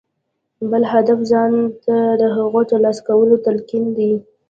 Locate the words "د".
2.21-2.23, 2.63-2.67